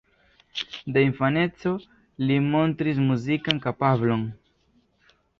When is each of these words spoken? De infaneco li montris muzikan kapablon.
De 0.93 1.01
infaneco 1.07 1.73
li 2.29 2.37
montris 2.45 3.01
muzikan 3.09 3.61
kapablon. 3.67 4.25